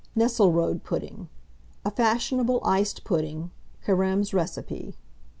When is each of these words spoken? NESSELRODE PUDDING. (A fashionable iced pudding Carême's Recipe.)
NESSELRODE 0.15 0.83
PUDDING. 0.83 1.29
(A 1.85 1.91
fashionable 1.91 2.59
iced 2.65 3.03
pudding 3.03 3.51
Carême's 3.85 4.33
Recipe.) 4.33 4.95